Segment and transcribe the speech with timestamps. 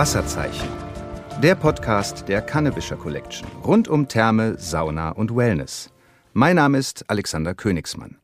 [0.00, 0.66] Wasserzeichen.
[1.42, 5.90] Der Podcast der Cannabischer Collection rund um Therme, Sauna und Wellness.
[6.32, 8.16] Mein Name ist Alexander Königsmann.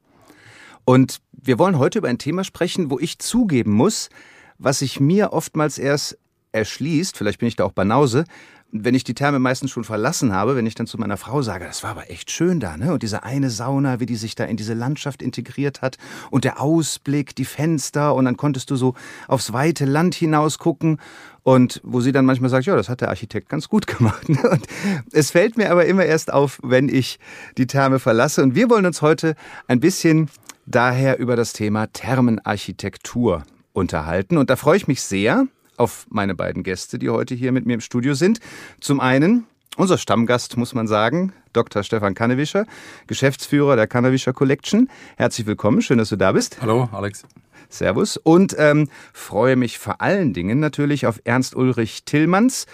[0.87, 4.09] Und wir wollen heute über ein Thema sprechen, wo ich zugeben muss,
[4.57, 6.17] was sich mir oftmals erst
[6.53, 8.25] erschließt, vielleicht bin ich da auch Banause,
[8.73, 11.65] wenn ich die Therme meistens schon verlassen habe, wenn ich dann zu meiner Frau sage,
[11.65, 12.93] das war aber echt schön da, ne?
[12.93, 15.99] Und diese eine Sauna, wie die sich da in diese Landschaft integriert hat
[16.31, 18.95] und der Ausblick, die Fenster und dann konntest du so
[19.29, 20.99] aufs weite Land hinaus gucken
[21.43, 24.29] und wo sie dann manchmal sagt, ja, das hat der Architekt ganz gut gemacht.
[24.29, 24.43] Ne?
[24.51, 24.67] Und
[25.13, 27.21] es fällt mir aber immer erst auf, wenn ich
[27.57, 28.43] die Therme verlasse.
[28.43, 29.37] Und wir wollen uns heute
[29.69, 30.29] ein bisschen
[30.67, 34.39] daher über das Thema Thermenarchitektur unterhalten.
[34.39, 35.47] Und da freue ich mich sehr,
[35.79, 38.41] auf meine beiden Gäste, die heute hier mit mir im Studio sind.
[38.81, 41.83] Zum einen unser Stammgast, muss man sagen, Dr.
[41.83, 42.67] Stefan Kannewischer,
[43.07, 44.89] Geschäftsführer der Kannewischer Collection.
[45.17, 46.63] Herzlich willkommen, schön, dass du da bist.
[46.63, 47.25] Hallo, Alex.
[47.69, 48.17] Servus.
[48.17, 52.67] Und ähm, freue mich vor allen Dingen natürlich auf Ernst Ulrich Tillmanns,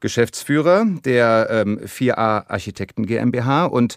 [0.00, 3.64] Geschäftsführer der ähm, 4a Architekten GmbH.
[3.64, 3.96] Und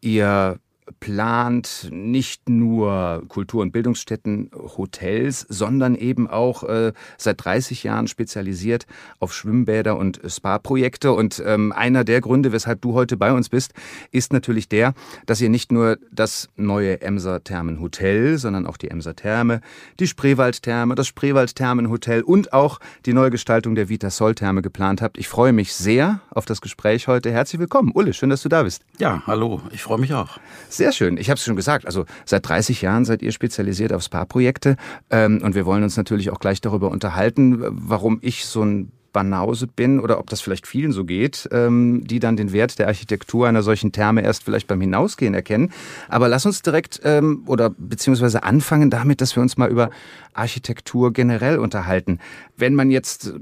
[0.00, 0.58] ihr
[1.00, 8.86] plant nicht nur Kultur- und Bildungsstätten, Hotels, sondern eben auch äh, seit 30 Jahren spezialisiert
[9.18, 11.12] auf Schwimmbäder und Spa-Projekte.
[11.12, 13.72] Und ähm, einer der Gründe, weshalb du heute bei uns bist,
[14.10, 14.94] ist natürlich der,
[15.26, 19.60] dass ihr nicht nur das neue Emser Thermenhotel, sondern auch die Emser Therme,
[20.00, 25.18] die Spreewald-Therme, das Spreewald-Thermenhotel und auch die Neugestaltung der Vita Sol-Therme geplant habt.
[25.18, 27.30] Ich freue mich sehr auf das Gespräch heute.
[27.30, 27.92] Herzlich willkommen.
[27.94, 28.84] Ulle, schön, dass du da bist.
[28.98, 29.62] Ja, hallo.
[29.72, 30.38] Ich freue mich auch.
[30.76, 31.16] Sehr schön.
[31.18, 31.86] Ich habe es schon gesagt.
[31.86, 34.76] Also seit 30 Jahren seid ihr spezialisiert auf Spa-Projekte.
[35.08, 39.66] Ähm, und wir wollen uns natürlich auch gleich darüber unterhalten, warum ich so ein Banause
[39.66, 43.48] bin oder ob das vielleicht vielen so geht, ähm, die dann den Wert der Architektur
[43.48, 45.72] einer solchen Therme erst vielleicht beim Hinausgehen erkennen.
[46.10, 49.88] Aber lass uns direkt ähm, oder beziehungsweise anfangen damit, dass wir uns mal über
[50.34, 52.18] Architektur generell unterhalten.
[52.58, 53.32] Wenn man jetzt äh,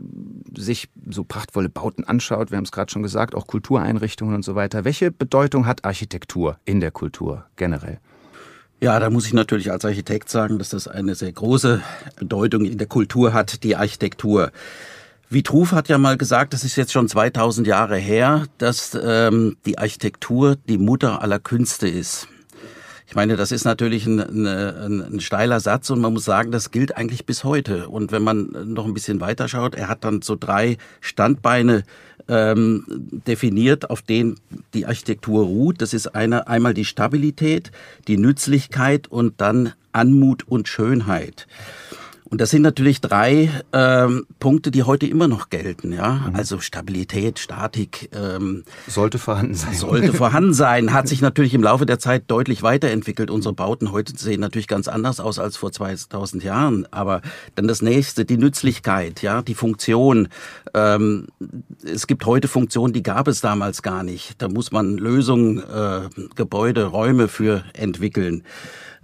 [0.56, 4.54] sich so prachtvolle Bauten anschaut, wir haben es gerade schon gesagt, auch Kultureinrichtungen und so
[4.54, 7.98] weiter, welche Bedeutung hat Architektur in der Kultur generell?
[8.82, 11.80] Ja, da muss ich natürlich als Architekt sagen, dass das eine sehr große
[12.16, 14.50] Bedeutung in der Kultur hat, die Architektur.
[15.32, 19.78] Vitruv hat ja mal gesagt, das ist jetzt schon 2000 Jahre her, dass ähm, die
[19.78, 22.28] Architektur die Mutter aller Künste ist.
[23.06, 26.70] Ich meine, das ist natürlich ein, ein, ein, steiler Satz und man muss sagen, das
[26.70, 27.88] gilt eigentlich bis heute.
[27.88, 31.82] Und wenn man noch ein bisschen weiter schaut, er hat dann so drei Standbeine
[32.28, 34.36] ähm, definiert, auf denen
[34.72, 35.82] die Architektur ruht.
[35.82, 37.70] Das ist eine, einmal die Stabilität,
[38.08, 41.46] die Nützlichkeit und dann Anmut und Schönheit.
[42.32, 45.92] Und das sind natürlich drei ähm, Punkte, die heute immer noch gelten.
[45.92, 46.34] Ja, mhm.
[46.34, 49.74] also Stabilität, Statik ähm, sollte vorhanden sein.
[49.74, 50.94] Sollte vorhanden sein.
[50.94, 53.30] Hat sich natürlich im Laufe der Zeit deutlich weiterentwickelt.
[53.30, 56.86] Unsere Bauten heute sehen natürlich ganz anders aus als vor 2000 Jahren.
[56.90, 57.20] Aber
[57.54, 60.28] dann das nächste, die Nützlichkeit, ja, die Funktion.
[60.72, 61.26] Ähm,
[61.84, 64.40] es gibt heute Funktionen, die gab es damals gar nicht.
[64.40, 68.42] Da muss man Lösungen, äh, Gebäude, Räume für entwickeln.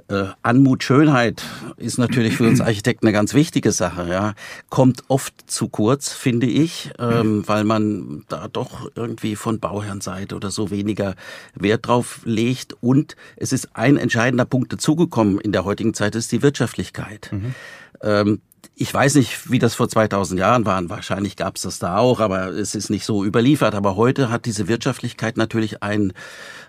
[0.09, 1.43] Äh, Anmut, Schönheit
[1.77, 4.09] ist natürlich für uns Architekten eine ganz wichtige Sache.
[4.09, 4.35] Ja,
[4.71, 10.51] kommt oft zu kurz, finde ich, ähm, weil man da doch irgendwie von Bauherrenseite oder
[10.51, 11.15] so weniger
[11.55, 12.75] Wert drauf legt.
[12.81, 17.31] Und es ist ein entscheidender Punkt dazugekommen in der heutigen Zeit, ist die Wirtschaftlichkeit.
[17.33, 17.55] Mhm.
[18.03, 18.41] Ähm,
[18.81, 20.89] ich weiß nicht, wie das vor 2000 Jahren war.
[20.89, 23.75] Wahrscheinlich gab es das da auch, aber es ist nicht so überliefert.
[23.75, 26.13] Aber heute hat diese Wirtschaftlichkeit natürlich einen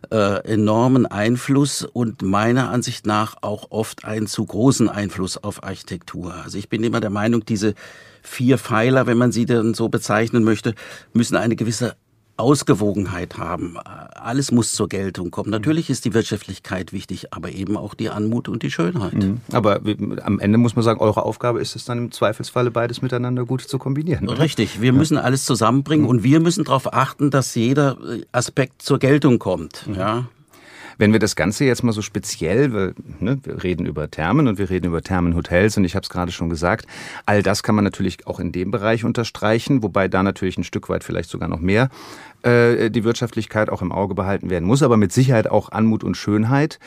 [0.10, 6.34] äh, enormen Einfluss und meiner Ansicht nach auch oft einen zu großen Einfluss auf Architektur.
[6.34, 7.76] Also ich bin immer der Meinung, diese
[8.24, 10.74] vier Pfeiler, wenn man sie dann so bezeichnen möchte,
[11.14, 11.96] müssen eine gewisse
[12.40, 13.78] Ausgewogenheit haben.
[13.78, 15.50] Alles muss zur Geltung kommen.
[15.50, 19.14] Natürlich ist die Wirtschaftlichkeit wichtig, aber eben auch die Anmut und die Schönheit.
[19.14, 19.42] Mhm.
[19.52, 19.82] Aber
[20.24, 23.62] am Ende muss man sagen, eure Aufgabe ist es dann im Zweifelsfalle beides miteinander gut
[23.62, 24.28] zu kombinieren.
[24.28, 24.40] Oder?
[24.40, 24.98] Richtig, wir ja.
[24.98, 26.10] müssen alles zusammenbringen mhm.
[26.10, 27.98] und wir müssen darauf achten, dass jeder
[28.32, 29.86] Aspekt zur Geltung kommt.
[29.88, 29.96] Mhm.
[29.96, 30.26] Ja.
[31.00, 34.58] Wenn wir das Ganze jetzt mal so speziell, weil, ne, wir reden über Thermen und
[34.58, 36.88] wir reden über Thermenhotels und ich habe es gerade schon gesagt,
[37.26, 40.90] all das kann man natürlich auch in dem Bereich unterstreichen, wobei da natürlich ein Stück
[40.90, 41.90] weit vielleicht sogar noch mehr
[42.44, 46.18] äh, die Wirtschaftlichkeit auch im Auge behalten werden muss, aber mit Sicherheit auch Anmut und
[46.18, 46.80] Schönheit.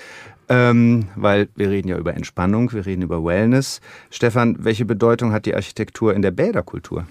[0.51, 3.81] Ähm, weil wir reden ja über Entspannung, wir reden über Wellness.
[4.11, 7.07] Stefan, welche Bedeutung hat die Architektur in der Bäderkultur?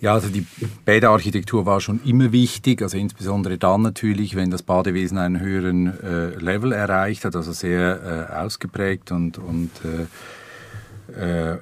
[0.00, 0.46] Ja, also die
[0.84, 6.28] Bäderarchitektur war schon immer wichtig, also insbesondere dann natürlich, wenn das Badewesen einen höheren äh,
[6.36, 9.70] Level erreicht hat, also sehr äh, ausgeprägt und, und
[11.16, 11.58] äh, äh,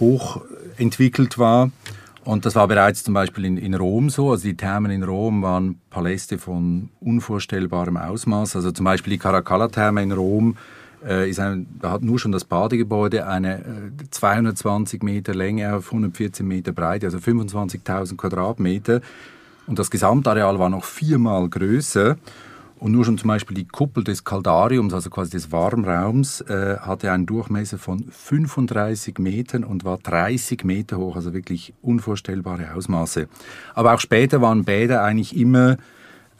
[0.00, 0.40] hoch
[0.76, 1.70] entwickelt war.
[2.24, 4.32] Und das war bereits zum Beispiel in, in Rom so.
[4.32, 8.56] Also die Thermen in Rom waren Paläste von unvorstellbarem Ausmaß.
[8.56, 10.56] Also zum Beispiel die Caracalla-Therme in Rom
[11.28, 16.46] ist ein, da hat nur schon das Badegebäude eine äh, 220 Meter Länge auf 114
[16.46, 19.00] Meter Breite, also 25.000 Quadratmeter.
[19.66, 22.16] Und das Gesamtareal war noch viermal größer.
[22.78, 27.10] Und nur schon zum Beispiel die Kuppel des Kaldariums, also quasi des Warmraums, äh, hatte
[27.10, 33.28] einen Durchmesser von 35 Metern und war 30 Meter hoch, also wirklich unvorstellbare Ausmaße.
[33.74, 35.76] Aber auch später waren Bäder eigentlich immer äh,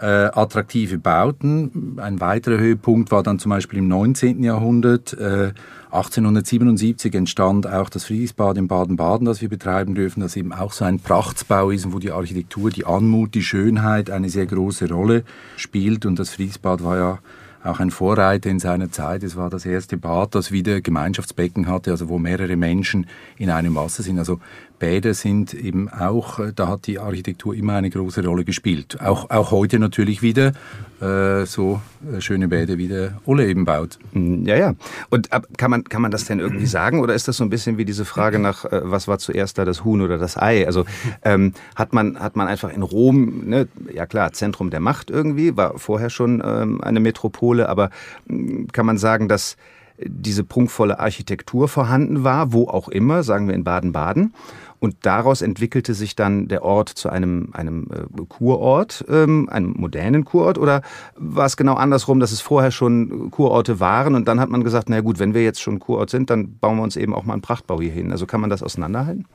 [0.07, 1.99] attraktive Bauten.
[1.99, 4.43] Ein weiterer Höhepunkt war dann zum Beispiel im 19.
[4.43, 5.13] Jahrhundert.
[5.15, 5.53] Äh,
[5.91, 10.85] 1877 entstand auch das Friedrichsbad in Baden-Baden, das wir betreiben dürfen, das eben auch so
[10.85, 15.25] ein Prachtsbau ist, wo die Architektur, die Anmut, die Schönheit eine sehr große Rolle
[15.57, 16.05] spielt.
[16.05, 17.19] Und das Friedrichsbad war ja
[17.65, 19.23] auch ein Vorreiter in seiner Zeit.
[19.23, 23.07] Es war das erste Bad, das wieder Gemeinschaftsbecken hatte, also wo mehrere Menschen
[23.37, 24.19] in einem Wasser sind.
[24.19, 24.41] Also
[24.79, 29.01] Bäder sind eben auch, äh, da hat die Architektur immer eine große Rolle gespielt.
[29.01, 30.53] Auch, auch heute natürlich wieder
[31.01, 31.81] äh, so
[32.13, 33.99] äh, schöne Bäder wie der Ole eben baut.
[34.13, 34.75] Hm, ja, ja.
[35.11, 37.51] Und ab, kann, man, kann man das denn irgendwie sagen oder ist das so ein
[37.51, 40.67] bisschen wie diese Frage nach, äh, was war zuerst da, das Huhn oder das Ei?
[40.67, 40.85] Also
[41.23, 45.57] ähm, hat, man, hat man einfach in Rom, ne, ja klar, Zentrum der Macht irgendwie,
[45.57, 47.91] war vorher schon ähm, eine Metropole, aber
[48.29, 49.57] hm, kann man sagen, dass
[50.05, 54.33] diese prunkvolle Architektur vorhanden war, wo auch immer, sagen wir in Baden-Baden.
[54.81, 60.25] Und daraus entwickelte sich dann der Ort zu einem, einem äh, Kurort, ähm, einem modernen
[60.25, 60.59] Kurort?
[60.59, 60.83] Oder
[61.17, 64.89] war es genau andersrum, dass es vorher schon Kurorte waren und dann hat man gesagt,
[64.89, 67.33] na gut, wenn wir jetzt schon Kurort sind, dann bauen wir uns eben auch mal
[67.33, 68.13] einen Prachtbau hier hin.
[68.13, 69.27] Also kann man das auseinanderhalten?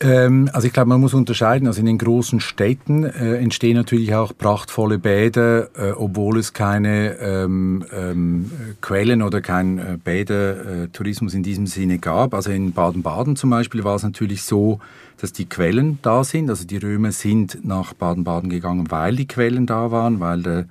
[0.00, 1.66] Ähm, also ich glaube, man muss unterscheiden.
[1.66, 7.16] Also in den großen Städten äh, entstehen natürlich auch prachtvolle Bäder, äh, obwohl es keine
[7.18, 8.50] ähm, ähm,
[8.80, 12.34] Quellen oder kein äh, Bädertourismus in diesem Sinne gab.
[12.34, 14.78] Also in Baden-Baden zum Beispiel war es natürlich so,
[15.20, 16.48] dass die Quellen da sind.
[16.48, 20.66] Also die Römer sind nach Baden-Baden gegangen, weil die Quellen da waren, weil der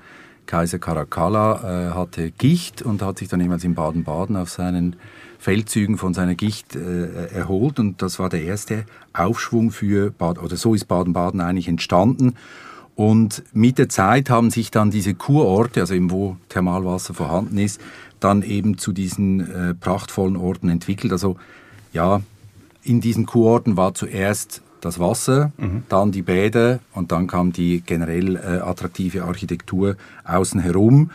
[0.45, 4.95] Kaiser Caracalla äh, hatte Gicht und hat sich dann jeweils in Baden-Baden auf seinen
[5.39, 10.57] Feldzügen von seiner Gicht äh, erholt und das war der erste Aufschwung für Bad oder
[10.57, 12.35] so ist Baden-Baden eigentlich entstanden.
[12.95, 17.79] Und mit der Zeit haben sich dann diese Kurorte, also eben wo Thermalwasser vorhanden ist,
[18.19, 21.11] dann eben zu diesen äh, prachtvollen Orten entwickelt.
[21.11, 21.37] Also
[21.93, 22.21] ja,
[22.83, 25.83] in diesen Kurorten war zuerst das Wasser, mhm.
[25.89, 31.11] dann die Bäder und dann kam die generell äh, attraktive Architektur außen herum.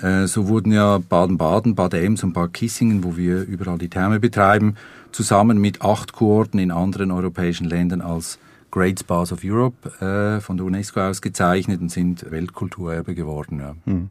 [0.00, 4.20] Äh, so wurden ja Baden-Baden, Bad Ems und Bad Kissingen, wo wir überall die Therme
[4.20, 4.76] betreiben,
[5.12, 8.38] zusammen mit acht Kurorten in anderen europäischen Ländern als
[8.70, 13.60] Great Spas of Europe äh, von der UNESCO ausgezeichnet und sind Weltkulturerbe geworden.
[13.60, 13.76] Ja.
[13.84, 14.10] Hm.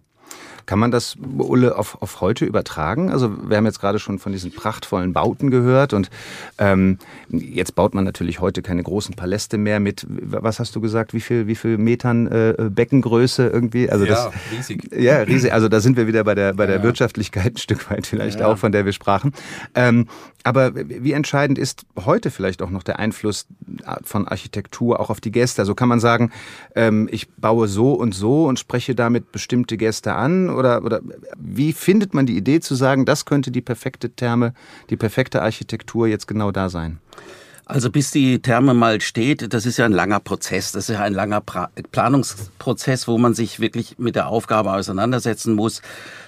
[0.66, 3.10] Kann man das, Ulle, auf, auf heute übertragen?
[3.10, 6.10] Also wir haben jetzt gerade schon von diesen prachtvollen Bauten gehört und
[6.58, 7.00] ähm,
[7.30, 11.20] jetzt baut man natürlich heute keine großen Paläste mehr mit, was hast du gesagt, wie
[11.20, 13.90] viel, wie viel Metern äh, Beckengröße irgendwie?
[13.90, 14.90] Also ja, das, riesig.
[14.98, 15.52] Ja, riesig.
[15.52, 16.84] Also da sind wir wieder bei der, bei der ja.
[16.84, 18.48] Wirtschaftlichkeit ein Stück weit vielleicht ja.
[18.48, 19.34] auch, von der wir sprachen.
[19.76, 20.08] Ähm,
[20.44, 23.48] aber wie entscheidend ist heute vielleicht auch noch der Einfluss
[24.04, 25.62] von Architektur auch auf die Gäste?
[25.62, 26.32] Also kann man sagen,
[26.76, 30.23] ähm, ich baue so und so und spreche damit bestimmte Gäste an?
[30.50, 31.02] Oder, oder
[31.38, 34.54] wie findet man die Idee zu sagen, das könnte die perfekte Therme,
[34.90, 37.00] die perfekte Architektur jetzt genau da sein?
[37.66, 41.02] Also bis die Therme mal steht, das ist ja ein langer Prozess, das ist ja
[41.02, 45.82] ein langer pra Planungsprozess, wo man sich wirklich mit der Aufgabe auseinandersetzen muss.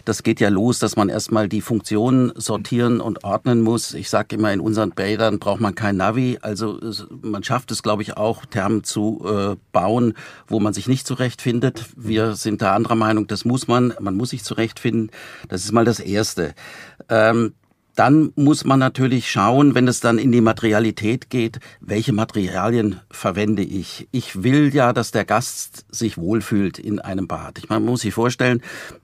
[0.06, 3.94] Das geht ja los, dass man erstmal die Funktionen sortieren und ordnen muss.
[3.94, 6.38] Ich sage immer, in unseren Bädern braucht man kein Navi.
[6.42, 6.80] Also
[7.22, 10.13] man schafft es, glaube ich, auch, Thermen zu äh, bauen,
[10.48, 11.86] wo man sich nicht zurechtfindet.
[11.98, 13.94] Wir sind da anderer Meinung, das muss man.
[14.00, 15.12] Man muss sich zurechtfinden.
[15.50, 16.54] Das ist mal das Erste.
[17.10, 17.54] Ähm,
[17.96, 23.64] dann muss man natürlich schauen, wenn es dann in die Materialität geht, welche Materialien verwende
[23.64, 24.08] ich.
[24.12, 27.58] Ich will ja, dass der Gast sich wohlfühlt in einem Bad.
[27.58, 28.62] Ich meine, man muss sich vorstellen,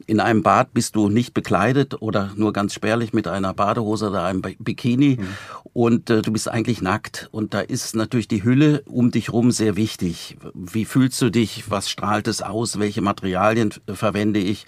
[0.07, 4.23] in einem Bad bist du nicht bekleidet oder nur ganz spärlich mit einer Badehose oder
[4.23, 5.27] einem Bikini mhm.
[5.73, 7.29] und äh, du bist eigentlich nackt.
[7.31, 10.37] Und da ist natürlich die Hülle um dich rum sehr wichtig.
[10.53, 11.69] Wie fühlst du dich?
[11.69, 12.79] Was strahlt es aus?
[12.79, 14.65] Welche Materialien verwende ich?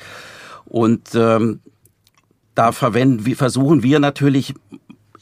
[0.66, 1.60] Und ähm,
[2.56, 4.54] da verwenden, wir, versuchen wir natürlich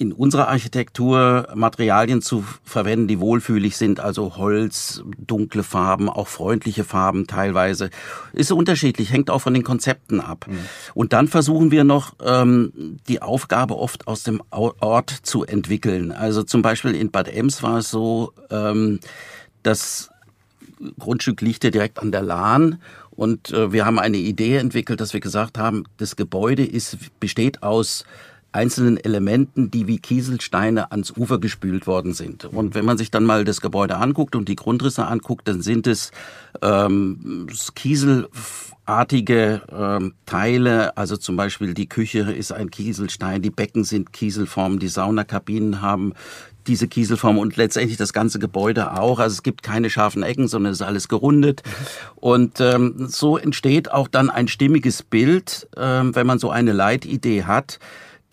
[0.01, 6.83] in unserer Architektur Materialien zu verwenden, die wohlfühlig sind, also Holz, dunkle Farben, auch freundliche
[6.83, 7.91] Farben teilweise.
[8.33, 10.47] Ist unterschiedlich, hängt auch von den Konzepten ab.
[10.50, 10.57] Mhm.
[10.95, 16.11] Und dann versuchen wir noch, ähm, die Aufgabe oft aus dem Ort zu entwickeln.
[16.11, 19.00] Also zum Beispiel in Bad Ems war es so, ähm,
[19.61, 20.09] das
[20.97, 22.81] Grundstück liegt ja direkt an der Lahn
[23.21, 27.61] und äh, wir haben eine Idee entwickelt, dass wir gesagt haben, das Gebäude ist, besteht
[27.61, 28.03] aus
[28.51, 32.45] einzelnen Elementen, die wie Kieselsteine ans Ufer gespült worden sind.
[32.45, 35.85] Und wenn man sich dann mal das Gebäude anguckt und die Grundrisse anguckt, dann sind
[35.85, 36.09] es
[36.63, 38.27] ähm, Kiesel
[38.85, 44.79] artige ähm, Teile, also zum Beispiel die Küche ist ein Kieselstein, die Becken sind Kieselformen,
[44.79, 46.13] die Saunakabinen haben
[46.67, 49.19] diese Kieselform und letztendlich das ganze Gebäude auch.
[49.19, 51.63] Also es gibt keine scharfen Ecken, sondern es ist alles gerundet.
[52.15, 57.43] Und ähm, so entsteht auch dann ein stimmiges Bild, ähm, wenn man so eine Leitidee
[57.43, 57.79] hat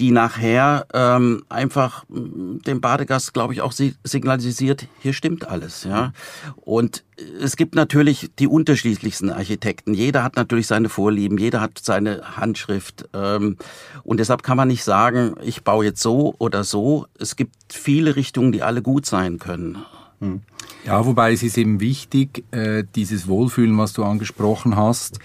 [0.00, 5.84] die nachher ähm, einfach mm, dem Badegast, glaube ich, auch signalisiert, hier stimmt alles.
[5.84, 6.12] Ja.
[6.56, 7.04] Und
[7.40, 9.94] es gibt natürlich die unterschiedlichsten Architekten.
[9.94, 13.08] Jeder hat natürlich seine Vorlieben, jeder hat seine Handschrift.
[13.12, 13.56] Ähm,
[14.04, 17.06] und deshalb kann man nicht sagen, ich baue jetzt so oder so.
[17.18, 19.78] Es gibt viele Richtungen, die alle gut sein können.
[20.20, 20.42] Hm.
[20.84, 25.18] Ja, wobei es ist eben wichtig, äh, dieses Wohlfühlen, was du angesprochen hast,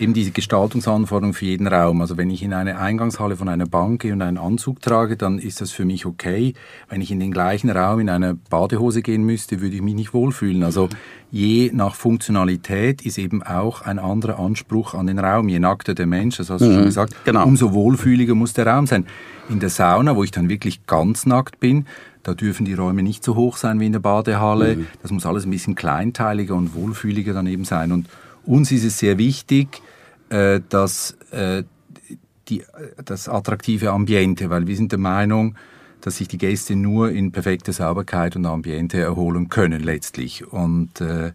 [0.00, 2.00] eben diese Gestaltungsanforderung für jeden Raum.
[2.00, 5.38] Also wenn ich in eine Eingangshalle von einer Bank gehe und einen Anzug trage, dann
[5.38, 6.54] ist das für mich okay.
[6.88, 10.14] Wenn ich in den gleichen Raum in eine Badehose gehen müsste, würde ich mich nicht
[10.14, 10.62] wohlfühlen.
[10.62, 10.88] Also
[11.30, 15.48] je nach Funktionalität ist eben auch ein anderer Anspruch an den Raum.
[15.48, 17.44] Je nackter der Mensch, das hast du mhm, schon gesagt, genau.
[17.44, 19.06] umso wohlfühliger muss der Raum sein.
[19.48, 21.86] In der Sauna, wo ich dann wirklich ganz nackt bin,
[22.22, 24.76] da dürfen die Räume nicht so hoch sein wie in der Badehalle.
[24.76, 24.86] Mhm.
[25.02, 27.92] Das muss alles ein bisschen kleinteiliger und wohlfühliger daneben sein.
[27.92, 28.08] Und
[28.46, 29.82] uns ist es sehr wichtig,
[30.30, 31.64] äh, dass äh,
[32.48, 32.64] die,
[33.04, 35.54] das attraktive Ambiente, weil wir sind der Meinung,
[36.00, 40.46] dass sich die Gäste nur in perfekter Sauberkeit und Ambiente erholen können letztlich.
[40.50, 41.32] Und äh,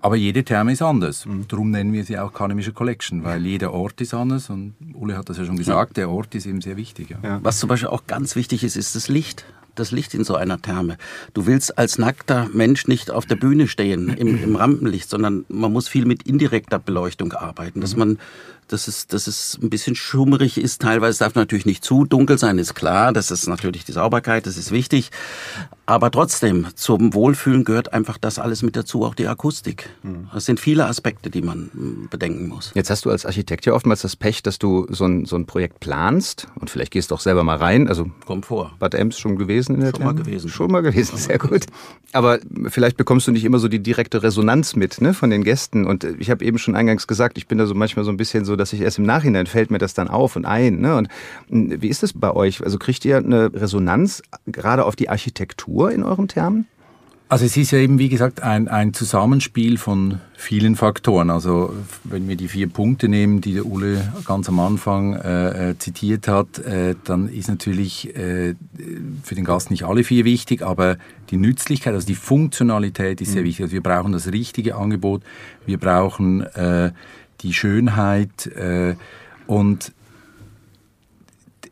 [0.00, 1.26] aber jede Therme ist anders.
[1.26, 1.48] Mhm.
[1.48, 5.28] Darum nennen wir sie auch Kanemische Collection, weil jeder Ort ist anders und Ule hat
[5.28, 7.10] das ja schon gesagt, der Ort ist eben sehr wichtig.
[7.10, 7.18] Ja.
[7.22, 7.40] Ja.
[7.42, 9.44] Was zum Beispiel auch ganz wichtig ist, ist das Licht
[9.78, 10.96] das Licht in so einer Therme.
[11.34, 15.72] Du willst als nackter Mensch nicht auf der Bühne stehen im, im Rampenlicht, sondern man
[15.72, 17.98] muss viel mit indirekter Beleuchtung arbeiten, dass mhm.
[17.98, 18.18] man
[18.68, 20.82] dass es, dass es ein bisschen schummerig ist.
[20.82, 23.12] Teilweise darf natürlich nicht zu dunkel sein, ist klar.
[23.12, 25.10] Das ist natürlich die Sauberkeit, das ist wichtig.
[25.88, 29.88] Aber trotzdem, zum Wohlfühlen gehört einfach das alles mit dazu, auch die Akustik.
[30.02, 30.28] Hm.
[30.34, 32.72] Das sind viele Aspekte, die man hm, bedenken muss.
[32.74, 35.46] Jetzt hast du als Architekt ja oftmals das Pech, dass du so ein, so ein
[35.46, 37.86] Projekt planst und vielleicht gehst du auch selber mal rein.
[37.86, 38.72] Also Kommt vor.
[38.80, 40.14] Bad Ems schon gewesen in der Schon Therme?
[40.14, 40.50] mal gewesen.
[40.50, 41.66] Schon mal gewesen, sehr gut.
[42.12, 45.86] Aber vielleicht bekommst du nicht immer so die direkte Resonanz mit ne, von den Gästen.
[45.86, 48.44] Und ich habe eben schon eingangs gesagt, ich bin da so manchmal so ein bisschen
[48.44, 50.80] so dass ich erst im Nachhinein fällt mir das dann auf und ein.
[50.80, 50.96] Ne?
[50.96, 51.08] Und
[51.48, 52.62] hm, wie ist es bei euch?
[52.62, 56.66] Also kriegt ihr eine Resonanz gerade auf die Architektur in euren Thermen?
[57.28, 61.30] Also es ist ja eben, wie gesagt, ein, ein Zusammenspiel von vielen Faktoren.
[61.30, 65.78] Also wenn wir die vier Punkte nehmen, die der Ule ganz am Anfang äh, äh
[65.78, 68.54] zitiert hat, äh, dann ist natürlich äh,
[69.24, 70.98] für den Gast nicht alle vier wichtig, aber
[71.30, 73.46] die Nützlichkeit, also die Funktionalität ist sehr mhm.
[73.46, 73.64] wichtig.
[73.64, 75.22] Also wir brauchen das richtige Angebot,
[75.66, 76.92] wir brauchen äh,
[77.40, 78.96] die Schönheit äh,
[79.46, 79.92] und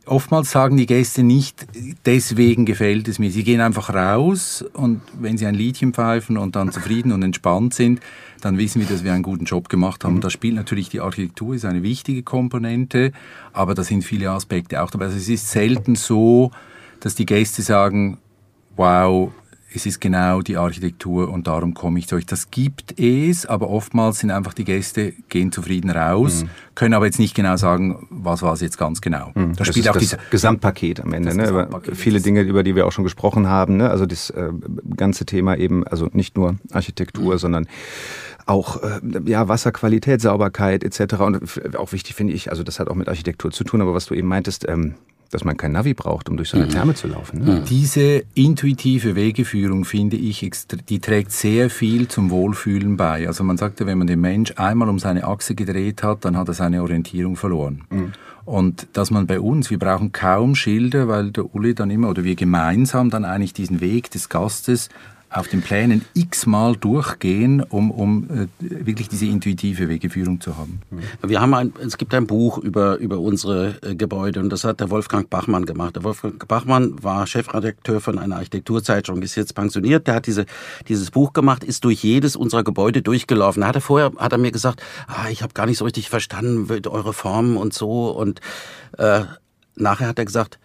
[0.05, 1.65] oftmals sagen die Gäste nicht,
[2.05, 3.31] deswegen gefällt es mir.
[3.31, 7.73] Sie gehen einfach raus und wenn sie ein Liedchen pfeifen und dann zufrieden und entspannt
[7.73, 7.99] sind,
[8.41, 10.15] dann wissen wir, dass wir einen guten Job gemacht haben.
[10.15, 10.21] Mhm.
[10.21, 13.11] Da spielt natürlich die Architektur, ist eine wichtige Komponente,
[13.53, 15.05] aber da sind viele Aspekte auch dabei.
[15.05, 16.51] Also es ist selten so,
[16.99, 18.17] dass die Gäste sagen,
[18.75, 19.31] wow,
[19.73, 22.25] es ist genau die Architektur und darum komme ich zu euch.
[22.25, 26.49] Das gibt es, aber oftmals sind einfach die Gäste, gehen zufrieden raus, mhm.
[26.75, 29.31] können aber jetzt nicht genau sagen, was war es jetzt ganz genau.
[29.35, 29.53] Mhm.
[29.53, 31.35] Da das spielt auch das Gesamtpaket am Ende.
[31.35, 31.49] Ne?
[31.49, 33.77] Über viele Dinge, über die wir auch schon gesprochen haben.
[33.77, 33.89] Ne?
[33.89, 34.49] Also das äh,
[34.95, 37.39] ganze Thema eben, also nicht nur Architektur, mhm.
[37.39, 37.67] sondern
[38.45, 41.15] auch äh, ja Wasserqualität, Sauberkeit etc.
[41.15, 44.05] Und auch wichtig finde ich, also das hat auch mit Architektur zu tun, aber was
[44.05, 44.95] du eben meintest, ähm,
[45.31, 46.71] dass man kein Navi braucht, um durch so eine mhm.
[46.71, 47.43] Therme zu laufen.
[47.43, 47.51] Ne?
[47.59, 47.65] Mhm.
[47.65, 50.49] Diese intuitive Wegeführung, finde ich,
[50.89, 53.27] die trägt sehr viel zum Wohlfühlen bei.
[53.27, 56.37] Also man sagt ja, wenn man den Mensch einmal um seine Achse gedreht hat, dann
[56.37, 57.83] hat er seine Orientierung verloren.
[57.89, 58.13] Mhm.
[58.45, 62.23] Und dass man bei uns, wir brauchen kaum Schilder, weil der Uli dann immer, oder
[62.23, 64.89] wir gemeinsam dann eigentlich diesen Weg des Gastes
[65.29, 70.81] auf den Plänen x-mal durchgehen, um, um äh, wirklich diese intuitive Wegeführung zu haben.
[71.21, 74.79] Wir haben ein, es gibt ein Buch über, über unsere äh, Gebäude und das hat
[74.79, 75.95] der Wolfgang Bachmann gemacht.
[75.95, 80.07] Der Wolfgang Bachmann war Chefredakteur von einer Architekturzeitung, ist jetzt pensioniert.
[80.07, 80.45] Der hat diese,
[80.87, 83.61] dieses Buch gemacht, ist durch jedes unserer Gebäude durchgelaufen.
[83.61, 86.09] Da hat er vorher, hat er mir gesagt, ah, ich habe gar nicht so richtig
[86.09, 88.09] verstanden, eure Formen und so.
[88.09, 88.39] Und
[88.97, 89.21] äh,
[89.75, 90.59] nachher hat er gesagt,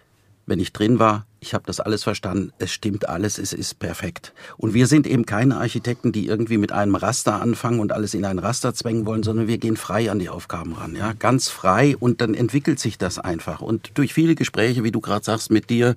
[0.50, 4.34] wenn ich drin war, ich habe das alles verstanden, es stimmt alles, es ist perfekt.
[4.58, 8.26] Und wir sind eben keine Architekten, die irgendwie mit einem Raster anfangen und alles in
[8.26, 11.96] ein Raster zwängen wollen, sondern wir gehen frei an die Aufgaben ran, ja, ganz frei
[11.98, 13.62] und dann entwickelt sich das einfach.
[13.62, 15.94] Und durch viele Gespräche, wie du gerade sagst, mit dir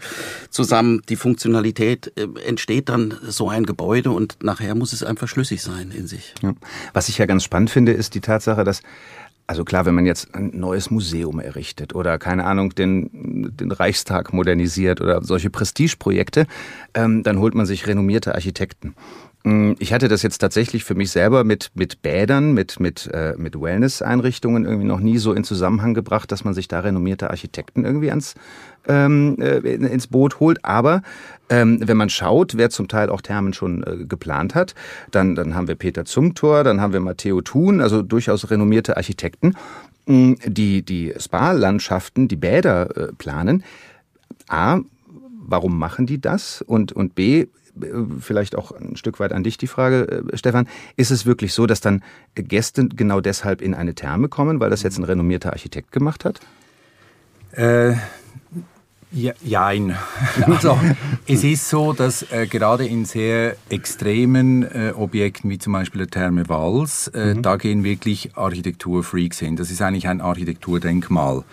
[0.50, 5.62] zusammen, die Funktionalität äh, entsteht dann so ein Gebäude und nachher muss es einfach schlüssig
[5.62, 6.34] sein in sich.
[6.42, 6.54] Ja.
[6.94, 8.82] Was ich ja ganz spannend finde, ist die Tatsache, dass
[9.48, 13.10] also klar, wenn man jetzt ein neues Museum errichtet oder keine Ahnung, den,
[13.56, 16.48] den Reichstag modernisiert oder solche Prestigeprojekte,
[16.94, 18.96] ähm, dann holt man sich renommierte Architekten.
[19.44, 23.36] Mm, ich hatte das jetzt tatsächlich für mich selber mit, mit Bädern, mit, mit, äh,
[23.38, 27.84] mit Wellness-Einrichtungen irgendwie noch nie so in Zusammenhang gebracht, dass man sich da renommierte Architekten
[27.84, 28.36] irgendwie ans,
[28.88, 30.64] ähm, äh, ins Boot holt.
[30.64, 31.02] Aber
[31.50, 34.76] ähm, wenn man schaut, wer zum Teil auch Thermen schon äh, geplant hat,
[35.12, 39.56] dann, dann haben wir Peter Zumthor, dann haben wir Matteo Thun, also durchaus renommierte Architekten,
[40.06, 43.66] mm, die die Spa-Landschaften, die Bäder äh, planen.
[44.48, 44.80] A,
[45.46, 46.62] warum machen die das?
[46.62, 47.48] Und, und B,
[48.20, 50.68] vielleicht auch ein Stück weit an dich die Frage, äh, Stefan.
[50.96, 52.04] Ist es wirklich so, dass dann
[52.36, 56.40] Gäste genau deshalb in eine Therme kommen, weil das jetzt ein renommierter Architekt gemacht hat?
[57.54, 57.94] Äh,
[59.12, 59.96] ja, jein.
[60.48, 60.80] Also,
[61.28, 66.10] es ist so, dass äh, gerade in sehr extremen äh, Objekten wie zum Beispiel der
[66.10, 67.44] Therme Wals, äh, mhm.
[67.44, 69.56] da gehen wirklich Architekturfreaks hin.
[69.56, 71.44] Das ist eigentlich ein Architekturdenkmal.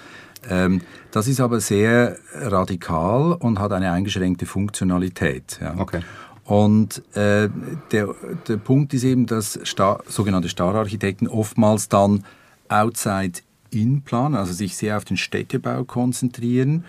[0.49, 0.81] Ähm,
[1.11, 5.59] das ist aber sehr radikal und hat eine eingeschränkte Funktionalität.
[5.61, 5.75] Ja.
[5.79, 6.01] Okay.
[6.45, 7.49] Und äh,
[7.93, 8.15] der,
[8.49, 12.25] der Punkt ist eben, dass Star, sogenannte Stararchitekten oftmals dann
[12.69, 16.85] outside in planen, also sich sehr auf den Städtebau konzentrieren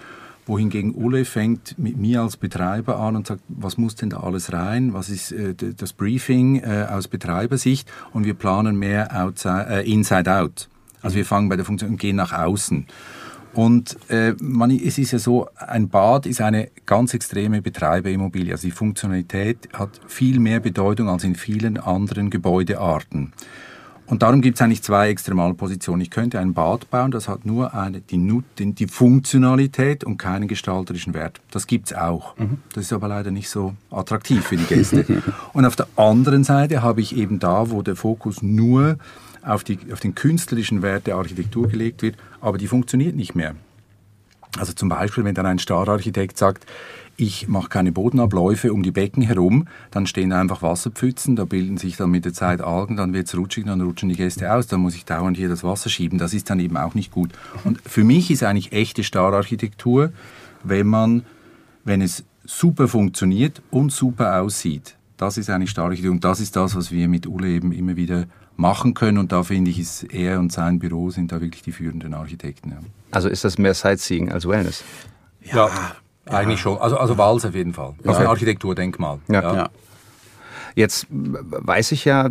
[0.46, 4.52] wohingegen Ulle fängt mit mir als Betreiber an und sagt, was muss denn da alles
[4.52, 4.94] rein?
[4.94, 7.90] Was ist äh, das Briefing äh, aus Betreibersicht?
[8.12, 10.68] Und wir planen mehr outside, äh, inside out.
[11.02, 12.86] Also wir fangen bei der Funktion und gehen nach außen.
[13.54, 18.54] Und äh, man, es ist ja so, ein Bad ist eine ganz extreme Betreiberimmobilie.
[18.54, 23.34] Also die Funktionalität hat viel mehr Bedeutung als in vielen anderen Gebäudearten.
[24.12, 26.02] Und darum gibt es eigentlich zwei Extremalpositionen.
[26.02, 31.14] Ich könnte ein Bad bauen, das hat nur eine, die, die Funktionalität und keinen gestalterischen
[31.14, 31.40] Wert.
[31.50, 32.38] Das gibt es auch.
[32.38, 32.58] Mhm.
[32.74, 35.06] Das ist aber leider nicht so attraktiv für die Gäste.
[35.54, 38.98] und auf der anderen Seite habe ich eben da, wo der Fokus nur
[39.44, 43.56] auf, die, auf den künstlerischen Wert der Architektur gelegt wird, aber die funktioniert nicht mehr.
[44.58, 46.66] Also zum Beispiel, wenn dann ein Stararchitekt sagt,
[47.16, 51.96] ich mache keine Bodenabläufe um die Becken herum, dann stehen einfach Wasserpfützen, da bilden sich
[51.96, 54.82] dann mit der Zeit Algen, dann wird es rutschig, dann rutschen die Gäste aus, dann
[54.82, 56.18] muss ich dauernd hier das Wasser schieben.
[56.18, 57.32] Das ist dann eben auch nicht gut.
[57.64, 60.12] Und für mich ist eigentlich echte Stararchitektur,
[60.64, 61.24] wenn man,
[61.84, 64.96] wenn es super funktioniert und super aussieht.
[65.18, 68.26] Das ist eigentlich Stararchitektur und das ist das, was wir mit Ulle eben immer wieder
[68.62, 69.18] machen können.
[69.18, 72.70] Und da finde ich, ist er und sein Büro sind da wirklich die führenden Architekten.
[72.70, 72.78] Ja.
[73.12, 74.84] Also ist das mehr Sightseeing als Wellness?
[75.44, 75.72] Ja, ja
[76.26, 76.78] eigentlich schon.
[76.78, 77.96] Also, also Wals auf jeden Fall.
[78.06, 79.20] Also ein Architekturdenkmal.
[79.28, 79.70] ja.
[80.76, 82.30] Jetzt weiß ich ja,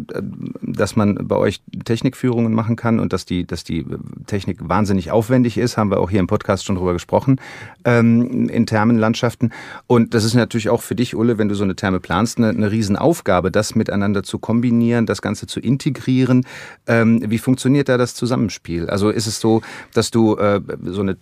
[0.63, 3.87] dass man bei euch Technikführungen machen kann und dass die, dass die
[4.27, 7.41] Technik wahnsinnig aufwendig ist, haben wir auch hier im Podcast schon drüber gesprochen,
[7.85, 9.53] ähm, in Thermenlandschaften.
[9.87, 12.49] Und das ist natürlich auch für dich, Ulle, wenn du so eine Therme planst, eine,
[12.49, 16.47] eine Riesenaufgabe, das miteinander zu kombinieren, das Ganze zu integrieren.
[16.87, 18.89] Ähm, wie funktioniert da das Zusammenspiel?
[18.89, 19.63] Also ist es so,
[19.95, 21.17] dass du äh, so eine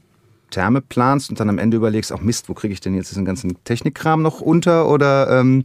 [0.51, 3.25] Therme planst und dann am Ende überlegst, auch Mist, wo kriege ich denn jetzt diesen
[3.25, 5.65] ganzen Technikkram noch unter oder ähm,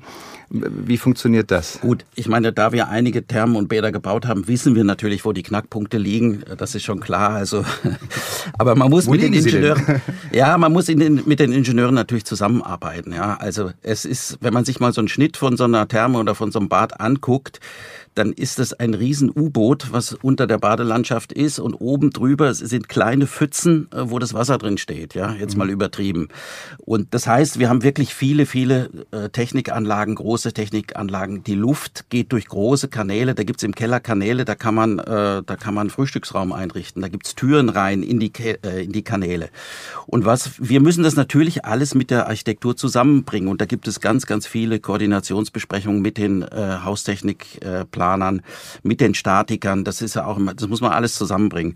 [0.50, 1.80] wie funktioniert das?
[1.82, 5.34] Gut, ich meine, da wir einige Thermen und Bäder gebaut haben, wissen wir natürlich, wo
[5.34, 6.44] die Knackpunkte liegen.
[6.58, 7.32] Das ist schon klar.
[7.32, 7.66] Also,
[8.60, 12.26] aber man muss wo mit den Ingenieuren, ja, man muss den, mit den Ingenieuren natürlich
[12.26, 13.14] zusammenarbeiten.
[13.14, 16.20] Ja, also es ist, wenn man sich mal so einen Schnitt von so einer Therme
[16.20, 17.60] oder von so einem Bad anguckt,
[18.16, 22.90] dann ist es ein riesen U-Boot, was unter der Badelandschaft ist und oben drüber sind
[22.90, 25.60] kleine Pfützen, äh, wo das Wasser drin steht, ja, jetzt mhm.
[25.60, 26.28] mal übertrieben.
[26.78, 31.44] Und das heißt, wir haben wirklich viele, viele äh, Technikanlagen, große Technikanlagen.
[31.44, 35.44] Die Luft geht durch große Kanäle, da gibt's im Keller Kanäle, da kann man, äh,
[35.44, 39.50] da kann man Frühstücksraum einrichten, da gibt's Türen rein in die, äh, in die Kanäle.
[40.06, 44.00] Und was, wir müssen das natürlich alles mit der Architektur zusammenbringen und da gibt es
[44.00, 48.03] ganz, ganz viele Koordinationsbesprechungen mit den äh, Haustechnikplanern.
[48.04, 48.42] Planern,
[48.84, 49.86] mit den Statikern.
[49.86, 51.76] Das ist ja auch, das muss man alles zusammenbringen.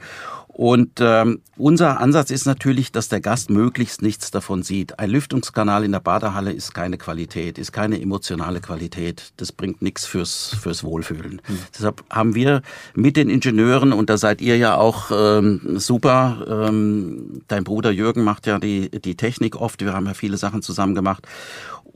[0.57, 4.97] Und ähm, unser Ansatz ist natürlich, dass der Gast möglichst nichts davon sieht.
[4.97, 9.33] Ein Lüftungskanal in der Badehalle ist keine Qualität, ist keine emotionale Qualität.
[9.37, 11.43] Das bringt nichts fürs, fürs Wohlfühlen.
[11.47, 11.59] Mhm.
[11.77, 12.63] Deshalb haben wir
[12.95, 18.23] mit den Ingenieuren, und da seid ihr ja auch ähm, super, ähm, dein Bruder Jürgen
[18.23, 21.27] macht ja die, die Technik oft, wir haben ja viele Sachen zusammen gemacht.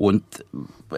[0.01, 0.23] Und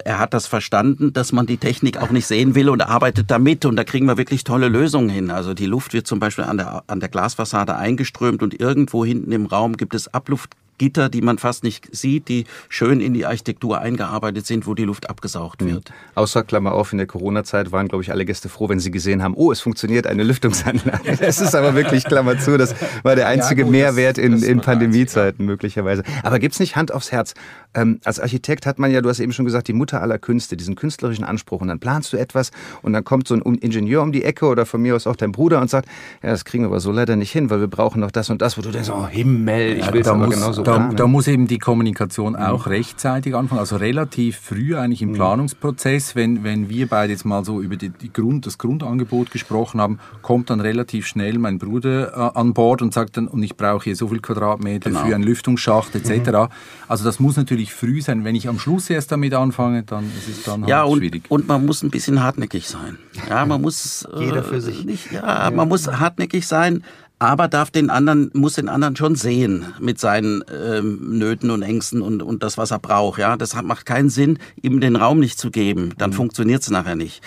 [0.05, 3.65] er hat das verstanden, dass man die Technik auch nicht sehen will und arbeitet damit.
[3.65, 5.29] Und da kriegen wir wirklich tolle Lösungen hin.
[5.29, 9.33] Also die Luft wird zum Beispiel an der, an der Glasfassade eingeströmt und irgendwo hinten
[9.33, 13.25] im Raum gibt es Abluft Gitter, die man fast nicht sieht, die schön in die
[13.25, 15.71] Architektur eingearbeitet sind, wo die Luft abgesaugt mhm.
[15.71, 15.93] wird.
[16.15, 19.23] Außer Klammer auf, in der Corona-Zeit waren, glaube ich, alle Gäste froh, wenn sie gesehen
[19.23, 21.17] haben, oh, es funktioniert eine Lüftungsanlage.
[21.23, 24.31] Es ist aber wirklich Klammer zu, das war der einzige ja, gut, Mehrwert das, in,
[24.33, 25.45] das in Pandemiezeiten ja.
[25.45, 26.03] möglicherweise.
[26.23, 27.33] Aber gibt's nicht Hand aufs Herz?
[27.73, 30.57] Ähm, als Architekt hat man ja, du hast eben schon gesagt, die Mutter aller Künste,
[30.57, 31.62] diesen künstlerischen Anspruch.
[31.62, 34.65] Und dann planst du etwas und dann kommt so ein Ingenieur um die Ecke oder
[34.65, 35.88] von mir aus auch dein Bruder und sagt,
[36.21, 38.41] ja, das kriegen wir aber so leider nicht hin, weil wir brauchen noch das und
[38.41, 41.28] das, wo du denkst, oh Himmel, ich ja, will es aber genauso da, da, muss
[41.28, 45.15] eben die Kommunikation auch rechtzeitig anfangen, also relativ früh eigentlich im mhm.
[45.15, 46.15] Planungsprozess.
[46.15, 49.99] Wenn, wenn wir beide jetzt mal so über die, die Grund, das Grundangebot gesprochen haben,
[50.21, 53.84] kommt dann relativ schnell mein Bruder äh, an Bord und sagt dann, und ich brauche
[53.84, 55.06] hier so viel Quadratmeter genau.
[55.06, 56.30] für einen Lüftungsschacht etc.
[56.32, 56.47] Mhm.
[56.88, 58.23] Also das muss natürlich früh sein.
[58.23, 61.23] Wenn ich am Schluss erst damit anfange, dann ist es dann ja, halt und, schwierig.
[61.30, 62.97] Und man muss ein bisschen hartnötig sein.
[63.30, 64.86] Ja, man muss jeder für äh, sich.
[64.86, 66.84] Nicht, ja, man muss hartnäckig sein
[67.23, 72.01] aber darf den anderen, muss den anderen schon sehen mit seinen ähm, Nöten und Ängsten
[72.01, 73.19] und, und das, was er braucht.
[73.19, 75.93] Ja, das hat, macht keinen Sinn, ihm den Raum nicht zu geben.
[75.97, 76.15] Dann mhm.
[76.15, 77.21] funktioniert es nachher nicht.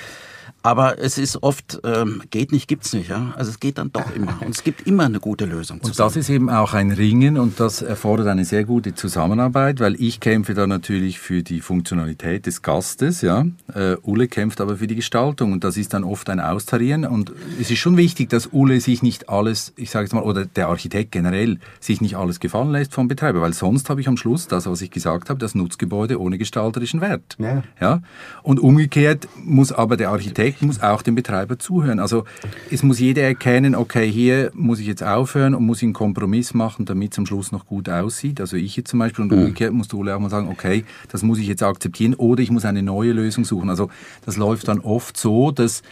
[0.66, 3.08] Aber es ist oft, ähm, geht nicht, gibt's nicht.
[3.08, 3.32] Ja?
[3.36, 4.36] Also es geht dann doch immer.
[4.44, 5.78] Und es gibt immer eine gute Lösung.
[5.80, 9.94] Und das ist eben auch ein Ringen und das erfordert eine sehr gute Zusammenarbeit, weil
[9.94, 13.20] ich kämpfe da natürlich für die Funktionalität des Gastes.
[13.20, 13.46] Ja?
[13.72, 17.04] Äh, Ulle kämpft aber für die Gestaltung und das ist dann oft ein Austarieren.
[17.04, 20.46] Und es ist schon wichtig, dass Ulle sich nicht alles, ich sage jetzt mal, oder
[20.46, 24.16] der Architekt generell, sich nicht alles gefallen lässt vom Betreiber, weil sonst habe ich am
[24.16, 27.36] Schluss das, was ich gesagt habe, das Nutzgebäude ohne gestalterischen Wert.
[27.38, 27.62] Ja.
[27.80, 28.02] Ja?
[28.42, 32.00] Und umgekehrt muss aber der Architekt ich muss auch dem Betreiber zuhören.
[32.00, 32.24] Also
[32.70, 36.84] es muss jeder erkennen, okay, hier muss ich jetzt aufhören und muss einen Kompromiss machen,
[36.86, 38.40] damit es am Schluss noch gut aussieht.
[38.40, 39.38] Also ich jetzt zum Beispiel und mhm.
[39.38, 42.64] umgekehrt musst du auch mal sagen, okay, das muss ich jetzt akzeptieren oder ich muss
[42.64, 43.68] eine neue Lösung suchen.
[43.68, 43.90] Also
[44.24, 45.82] das läuft dann oft so, dass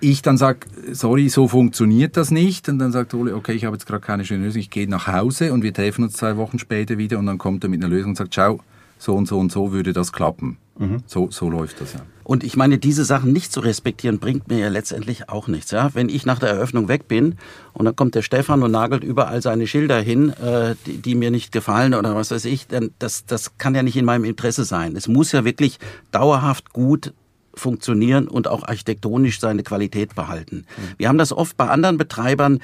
[0.00, 0.60] ich dann sage,
[0.92, 2.68] sorry, so funktioniert das nicht.
[2.68, 5.06] Und dann sagt Ole, okay, ich habe jetzt gerade keine schöne Lösung, ich gehe nach
[5.06, 7.92] Hause und wir treffen uns zwei Wochen später wieder und dann kommt er mit einer
[7.92, 8.60] Lösung und sagt, ciao,
[8.98, 10.58] so und so und so würde das klappen.
[10.78, 11.02] Mhm.
[11.06, 12.00] So, so läuft das ja.
[12.28, 15.70] Und ich meine, diese Sachen nicht zu respektieren, bringt mir ja letztendlich auch nichts.
[15.70, 15.90] Ja?
[15.94, 17.36] Wenn ich nach der Eröffnung weg bin
[17.72, 21.30] und dann kommt der Stefan und nagelt überall seine Schilder hin, äh, die, die mir
[21.30, 24.64] nicht gefallen oder was weiß ich, dann das, das kann ja nicht in meinem Interesse
[24.64, 24.94] sein.
[24.94, 25.78] Es muss ja wirklich
[26.12, 27.14] dauerhaft gut
[27.54, 30.56] funktionieren und auch architektonisch seine Qualität behalten.
[30.56, 30.82] Mhm.
[30.98, 32.60] Wir haben das oft bei anderen Betreibern,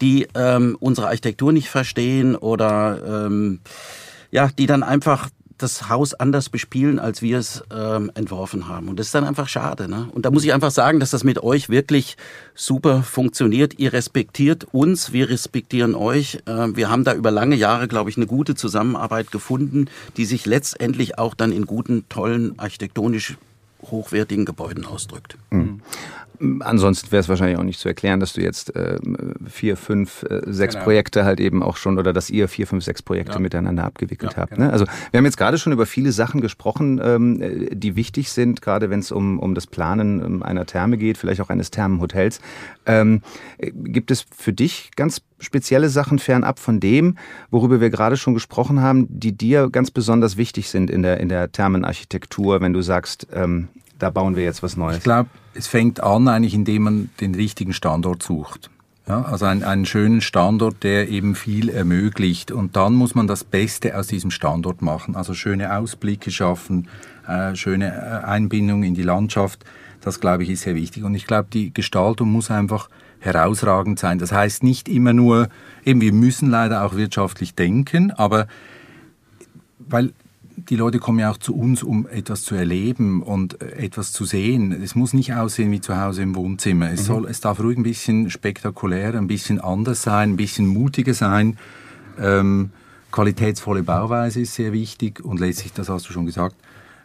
[0.00, 3.60] die ähm, unsere Architektur nicht verstehen oder ähm,
[4.30, 8.88] ja, die dann einfach das Haus anders bespielen, als wir es ähm, entworfen haben.
[8.88, 9.88] Und das ist dann einfach schade.
[9.88, 10.08] Ne?
[10.12, 12.16] Und da muss ich einfach sagen, dass das mit euch wirklich
[12.54, 13.78] super funktioniert.
[13.78, 16.38] Ihr respektiert uns, wir respektieren euch.
[16.46, 20.46] Äh, wir haben da über lange Jahre, glaube ich, eine gute Zusammenarbeit gefunden, die sich
[20.46, 23.36] letztendlich auch dann in guten, tollen, architektonisch
[23.90, 25.36] hochwertigen Gebäuden ausdrückt.
[25.50, 25.80] Mhm.
[26.60, 28.98] Ansonsten wäre es wahrscheinlich auch nicht zu erklären, dass du jetzt äh,
[29.48, 30.84] vier, fünf, äh, sechs genau.
[30.84, 33.38] Projekte halt eben auch schon oder dass ihr vier, fünf, sechs Projekte ja.
[33.40, 34.54] miteinander abgewickelt ja, habt.
[34.54, 34.66] Genau.
[34.66, 34.72] Ne?
[34.72, 38.88] Also wir haben jetzt gerade schon über viele Sachen gesprochen, ähm, die wichtig sind, gerade
[38.88, 42.40] wenn es um, um das Planen ähm, einer Therme geht, vielleicht auch eines Thermenhotels.
[42.88, 43.22] Ähm,
[43.58, 47.16] gibt es für dich ganz spezielle Sachen fernab von dem,
[47.50, 51.28] worüber wir gerade schon gesprochen haben, die dir ganz besonders wichtig sind in der, in
[51.28, 54.98] der Thermenarchitektur, wenn du sagst, ähm, da bauen wir jetzt was Neues?
[54.98, 58.70] Ich glaube, es fängt an eigentlich, indem man den richtigen Standort sucht.
[59.08, 62.50] Ja, also ein, einen schönen Standort, der eben viel ermöglicht.
[62.50, 65.16] Und dann muss man das Beste aus diesem Standort machen.
[65.16, 66.88] Also schöne Ausblicke schaffen,
[67.26, 69.64] äh, schöne äh, Einbindung in die Landschaft.
[70.00, 71.04] Das, glaube ich, ist sehr wichtig.
[71.04, 72.88] Und ich glaube, die Gestaltung muss einfach
[73.20, 74.18] herausragend sein.
[74.18, 75.48] Das heißt nicht immer nur,
[75.84, 78.46] eben wir müssen leider auch wirtschaftlich denken, aber
[79.78, 80.12] weil
[80.68, 84.24] die Leute kommen ja auch zu uns, um etwas zu erleben und äh, etwas zu
[84.24, 84.72] sehen.
[84.82, 86.90] Es muss nicht aussehen wie zu Hause im Wohnzimmer.
[86.90, 87.06] Es, mhm.
[87.06, 91.56] soll, es darf ruhig ein bisschen spektakulärer, ein bisschen anders sein, ein bisschen mutiger sein.
[92.20, 92.70] Ähm,
[93.12, 96.56] qualitätsvolle Bauweise ist sehr wichtig und letztlich, das hast du schon gesagt,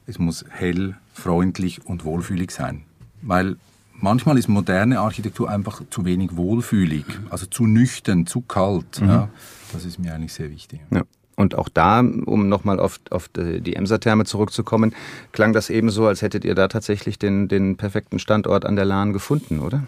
[0.06, 2.84] es muss hell, freundlich und wohlfühlig sein.
[3.22, 3.58] Weil
[3.94, 9.02] manchmal ist moderne Architektur einfach zu wenig wohlfühlig, also zu nüchtern, zu kalt.
[9.02, 9.08] Mhm.
[9.08, 9.30] Ja,
[9.72, 10.82] das ist mir eigentlich sehr wichtig.
[10.92, 11.04] Ja.
[11.36, 14.94] Und auch da, um nochmal auf, auf die Emser-Therme zurückzukommen,
[15.32, 18.86] klang das eben so, als hättet ihr da tatsächlich den, den perfekten Standort an der
[18.86, 19.84] Lahn gefunden, oder?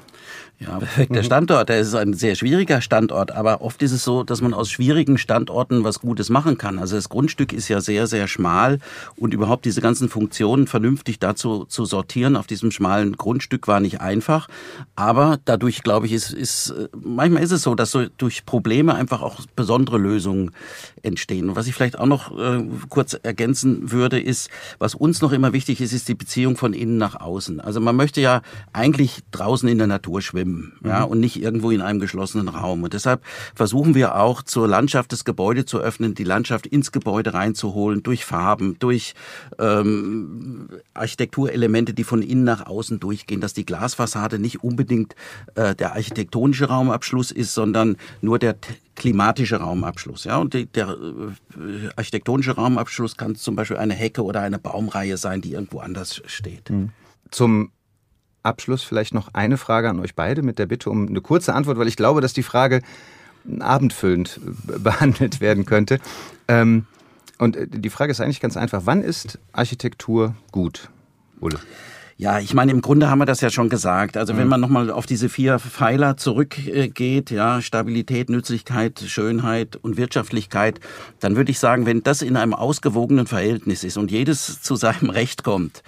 [0.58, 1.68] Ja, perfekter Standort.
[1.68, 5.18] Der ist ein sehr schwieriger Standort, aber oft ist es so, dass man aus schwierigen
[5.18, 6.80] Standorten was Gutes machen kann.
[6.80, 8.80] Also das Grundstück ist ja sehr, sehr schmal
[9.18, 14.00] und überhaupt diese ganzen Funktionen vernünftig dazu zu sortieren auf diesem schmalen Grundstück war nicht
[14.00, 14.48] einfach.
[14.96, 19.22] Aber dadurch, glaube ich, ist, ist manchmal ist es so, dass so durch Probleme einfach
[19.22, 20.52] auch besondere Lösungen
[21.04, 21.35] entstehen.
[21.43, 25.54] Und was ich vielleicht auch noch äh, kurz ergänzen würde, ist, was uns noch immer
[25.54, 27.60] wichtig ist, ist die Beziehung von innen nach außen.
[27.60, 28.41] Also man möchte ja
[28.74, 31.12] eigentlich draußen in der Natur schwimmen schwimmen ja, mhm.
[31.12, 32.84] und nicht irgendwo in einem geschlossenen Raum.
[32.84, 33.21] Und deshalb
[33.54, 38.26] versuchen wir auch zur Landschaft des Gebäudes zu öffnen, die Landschaft ins Gebäude reinzuholen, durch
[38.26, 39.13] Farben, durch
[39.60, 45.15] ähm, Architekturelemente, die von innen nach außen durchgehen, dass die Glasfassade nicht unbedingt
[45.56, 48.56] äh, der architektonische Raumabschluss ist, sondern nur der
[48.96, 50.24] klimatische Raumabschluss.
[50.24, 55.18] Ja, und die, der äh, architektonische Raumabschluss kann zum Beispiel eine Hecke oder eine Baumreihe
[55.18, 56.70] sein, die irgendwo anders steht.
[56.70, 56.92] Mhm.
[57.32, 57.72] Zum
[58.44, 61.78] Abschluss vielleicht noch eine Frage an euch beide mit der Bitte um eine kurze Antwort,
[61.78, 62.82] weil ich glaube, dass die Frage
[63.60, 64.40] abendfüllend
[64.84, 66.00] behandelt werden könnte.
[66.48, 66.86] Ähm,
[67.38, 68.84] und die Frage ist eigentlich ganz einfach.
[68.86, 70.90] Wann ist Architektur gut,
[71.42, 71.60] Ulle?
[72.17, 74.15] Ja, ich meine, im Grunde haben wir das ja schon gesagt.
[74.15, 74.49] Also wenn mhm.
[74.51, 80.80] man nochmal auf diese vier Pfeiler zurückgeht, ja, Stabilität, Nützlichkeit, Schönheit und Wirtschaftlichkeit,
[81.19, 85.10] dann würde ich sagen, wenn das in einem ausgewogenen Verhältnis ist und jedes zu seinem
[85.15, 85.84] Recht kommt,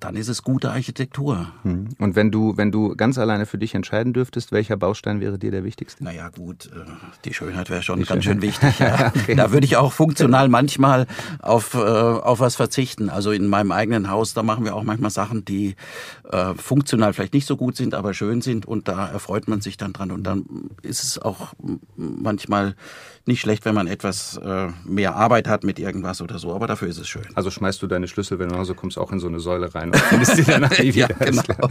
[0.00, 1.52] dann ist es gute Architektur.
[1.62, 1.88] Hm.
[1.98, 5.50] Und wenn du, wenn du ganz alleine für dich entscheiden dürftest, welcher Baustein wäre dir
[5.50, 6.02] der wichtigste?
[6.02, 6.80] Naja, gut, äh,
[7.24, 8.54] die Schönheit wäre schon die ganz Schönheit.
[8.54, 8.80] schön wichtig.
[8.80, 9.12] Ja.
[9.14, 9.34] okay.
[9.34, 11.06] Da würde ich auch funktional manchmal
[11.40, 13.10] auf, äh, auf was verzichten.
[13.10, 15.76] Also in meinem eigenen Haus, da machen wir auch manchmal Sachen, die
[16.30, 19.76] äh, funktional vielleicht nicht so gut sind, aber schön sind und da erfreut man sich
[19.76, 20.12] dann dran.
[20.12, 20.46] Und dann
[20.82, 21.52] ist es auch
[21.96, 22.74] manchmal
[23.26, 26.88] nicht schlecht, wenn man etwas äh, mehr Arbeit hat mit irgendwas oder so, aber dafür
[26.88, 27.24] ist es schön.
[27.34, 29.74] Also schmeißt du deine Schlüssel, wenn du nach Hause kommst, auch in so eine Säule
[29.74, 31.08] rein und findest die danach nie wieder.
[31.10, 31.68] ja, genau.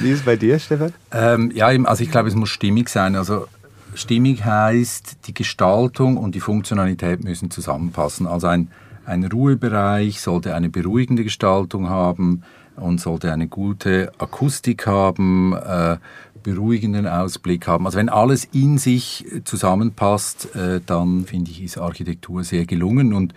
[0.00, 0.92] Wie ist es bei dir, Stefan?
[1.12, 3.16] Ähm, ja, also ich glaube, es muss stimmig sein.
[3.16, 3.46] Also
[3.94, 8.26] stimmig heißt, die Gestaltung und die Funktionalität müssen zusammenpassen.
[8.26, 8.70] Also ein,
[9.04, 12.42] ein Ruhebereich sollte eine beruhigende Gestaltung haben
[12.76, 15.54] und sollte eine gute Akustik haben.
[15.54, 15.96] Äh,
[16.46, 17.86] beruhigenden Ausblick haben.
[17.86, 23.14] Also wenn alles in sich zusammenpasst, äh, dann finde ich, ist Architektur sehr gelungen.
[23.14, 23.34] Und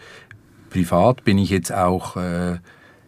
[0.69, 2.59] privat bin ich jetzt auch äh,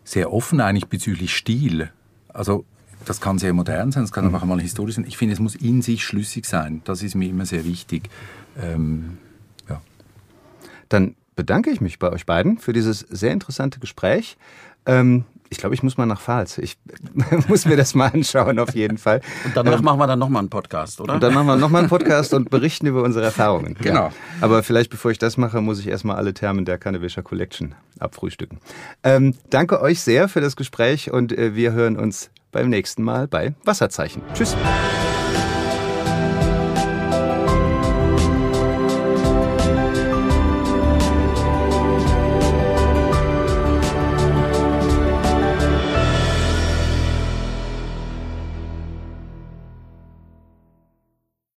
[0.04, 1.92] sehr offen eigentlich bezüglich Stil.
[2.30, 2.66] Also
[3.06, 4.34] das kann sehr modern sein, das kann mhm.
[4.34, 5.06] auch mal historisch sein.
[5.08, 6.82] Ich finde, es muss in sich schlüssig sein.
[6.84, 8.10] Das ist mir immer sehr wichtig.
[8.60, 9.20] Ähm,
[9.70, 9.82] ja.
[10.90, 14.36] Dann bedanke ich mich bei euch beiden für dieses sehr interessante Gespräch.
[14.88, 16.58] Ähm, ich glaube, ich muss mal nach Pfalz.
[16.58, 16.78] Ich
[17.50, 19.20] muss mir das mal anschauen, auf jeden Fall.
[19.44, 21.16] Und danach ähm, machen wir dann nochmal einen Podcast, oder?
[21.16, 23.76] Und dann machen wir nochmal einen Podcast und berichten über unsere Erfahrungen.
[23.80, 24.06] Genau.
[24.06, 24.12] Ja.
[24.40, 28.60] Aber vielleicht, bevor ich das mache, muss ich erstmal alle Termen der Kannewischer Collection abfrühstücken.
[29.04, 33.28] Ähm, danke euch sehr für das Gespräch und äh, wir hören uns beim nächsten Mal
[33.28, 34.22] bei Wasserzeichen.
[34.34, 34.56] Tschüss.